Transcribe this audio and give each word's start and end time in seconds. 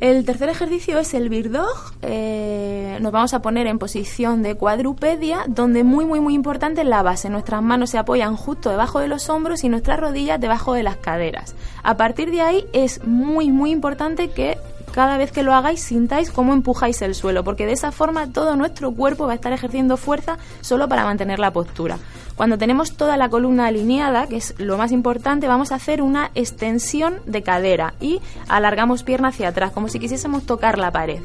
El 0.00 0.24
tercer 0.24 0.48
ejercicio 0.48 1.00
es 1.00 1.12
el 1.12 1.28
Bird 1.28 1.50
Dog. 1.50 1.92
Eh, 2.02 2.98
nos 3.00 3.10
vamos 3.10 3.34
a 3.34 3.42
poner 3.42 3.66
en 3.66 3.80
posición 3.80 4.44
de 4.44 4.54
cuadrupedia, 4.54 5.44
donde 5.48 5.82
muy, 5.82 6.06
muy, 6.06 6.20
muy 6.20 6.34
importante 6.34 6.82
es 6.82 6.86
la 6.86 7.02
base. 7.02 7.28
Nuestras 7.30 7.62
manos 7.62 7.90
se 7.90 7.98
apoyan 7.98 8.36
justo 8.36 8.70
debajo 8.70 9.00
de 9.00 9.08
los 9.08 9.28
hombros 9.28 9.64
y 9.64 9.68
nuestras 9.68 9.98
rodillas 9.98 10.40
debajo 10.40 10.72
de 10.74 10.84
las 10.84 10.98
caderas. 10.98 11.56
A 11.82 11.96
partir 11.96 12.30
de 12.30 12.42
ahí 12.42 12.64
es 12.72 13.04
muy, 13.04 13.50
muy 13.50 13.72
importante 13.72 14.30
que 14.30 14.56
cada 14.98 15.16
vez 15.16 15.30
que 15.30 15.44
lo 15.44 15.54
hagáis 15.54 15.80
sintáis 15.80 16.32
cómo 16.32 16.52
empujáis 16.52 17.00
el 17.02 17.14
suelo, 17.14 17.44
porque 17.44 17.66
de 17.66 17.72
esa 17.72 17.92
forma 17.92 18.32
todo 18.32 18.56
nuestro 18.56 18.90
cuerpo 18.90 19.26
va 19.26 19.32
a 19.32 19.36
estar 19.36 19.52
ejerciendo 19.52 19.96
fuerza 19.96 20.38
solo 20.60 20.88
para 20.88 21.04
mantener 21.04 21.38
la 21.38 21.52
postura. 21.52 21.98
Cuando 22.34 22.58
tenemos 22.58 22.96
toda 22.96 23.16
la 23.16 23.28
columna 23.28 23.68
alineada, 23.68 24.26
que 24.26 24.38
es 24.38 24.56
lo 24.58 24.76
más 24.76 24.90
importante, 24.90 25.46
vamos 25.46 25.70
a 25.70 25.76
hacer 25.76 26.02
una 26.02 26.32
extensión 26.34 27.20
de 27.26 27.44
cadera 27.44 27.94
y 28.00 28.20
alargamos 28.48 29.04
pierna 29.04 29.28
hacia 29.28 29.50
atrás, 29.50 29.70
como 29.70 29.88
si 29.88 30.00
quisiésemos 30.00 30.46
tocar 30.46 30.78
la 30.78 30.90
pared. 30.90 31.20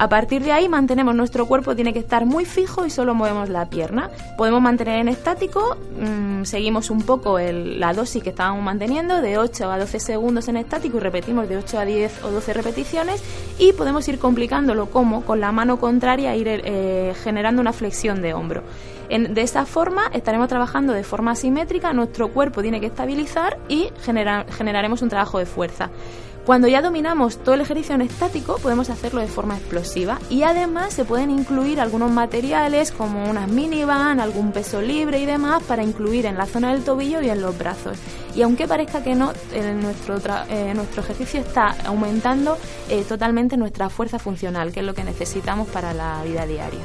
A 0.00 0.08
partir 0.08 0.42
de 0.42 0.50
ahí 0.50 0.66
mantenemos 0.66 1.14
nuestro 1.14 1.44
cuerpo, 1.44 1.76
tiene 1.76 1.92
que 1.92 1.98
estar 1.98 2.24
muy 2.24 2.46
fijo 2.46 2.86
y 2.86 2.90
solo 2.90 3.14
movemos 3.14 3.50
la 3.50 3.68
pierna. 3.68 4.08
Podemos 4.38 4.62
mantener 4.62 4.98
en 4.98 5.08
estático, 5.08 5.76
mm, 5.76 6.44
seguimos 6.44 6.88
un 6.88 7.02
poco 7.02 7.38
la 7.38 7.92
dosis 7.92 8.22
que 8.22 8.30
estábamos 8.30 8.64
manteniendo, 8.64 9.20
de 9.20 9.36
8 9.36 9.70
a 9.70 9.78
12 9.78 10.00
segundos 10.00 10.48
en 10.48 10.56
estático 10.56 10.96
y 10.96 11.00
repetimos 11.00 11.50
de 11.50 11.58
8 11.58 11.80
a 11.80 11.84
10 11.84 12.24
o 12.24 12.30
12 12.30 12.54
repeticiones 12.54 13.22
y 13.58 13.74
podemos 13.74 14.08
ir 14.08 14.18
complicándolo 14.18 14.86
como 14.86 15.20
con 15.20 15.38
la 15.38 15.52
mano 15.52 15.78
contraria 15.78 16.34
ir 16.34 16.48
eh, 16.48 17.12
generando 17.22 17.60
una 17.60 17.74
flexión 17.74 18.22
de 18.22 18.32
hombro. 18.32 18.62
de 19.10 19.42
esta 19.42 19.66
forma 19.66 20.04
estaremos 20.14 20.48
trabajando 20.48 20.94
de 20.94 21.04
forma 21.04 21.32
asimétrica, 21.32 21.92
nuestro 21.92 22.28
cuerpo 22.28 22.62
tiene 22.62 22.80
que 22.80 22.86
estabilizar 22.86 23.58
y 23.68 23.90
generaremos 24.00 25.02
un 25.02 25.10
trabajo 25.10 25.38
de 25.38 25.44
fuerza. 25.44 25.90
Cuando 26.50 26.66
ya 26.66 26.82
dominamos 26.82 27.38
todo 27.44 27.54
el 27.54 27.60
ejercicio 27.60 27.94
en 27.94 28.00
estático, 28.00 28.58
podemos 28.58 28.90
hacerlo 28.90 29.20
de 29.20 29.28
forma 29.28 29.56
explosiva 29.56 30.18
y 30.28 30.42
además 30.42 30.92
se 30.92 31.04
pueden 31.04 31.30
incluir 31.30 31.80
algunos 31.80 32.10
materiales 32.10 32.90
como 32.90 33.30
unas 33.30 33.48
minivan, 33.48 34.18
algún 34.18 34.50
peso 34.50 34.82
libre 34.82 35.20
y 35.20 35.26
demás 35.26 35.62
para 35.62 35.84
incluir 35.84 36.26
en 36.26 36.36
la 36.36 36.46
zona 36.46 36.72
del 36.72 36.82
tobillo 36.82 37.22
y 37.22 37.30
en 37.30 37.40
los 37.40 37.56
brazos. 37.56 37.98
Y 38.34 38.42
aunque 38.42 38.66
parezca 38.66 39.00
que 39.04 39.14
no, 39.14 39.32
nuestro, 39.80 40.16
eh, 40.48 40.72
nuestro 40.74 41.02
ejercicio 41.02 41.38
está 41.38 41.68
aumentando 41.84 42.58
eh, 42.88 43.04
totalmente 43.08 43.56
nuestra 43.56 43.88
fuerza 43.88 44.18
funcional, 44.18 44.72
que 44.72 44.80
es 44.80 44.86
lo 44.86 44.94
que 44.94 45.04
necesitamos 45.04 45.68
para 45.68 45.94
la 45.94 46.20
vida 46.24 46.46
diaria. 46.46 46.80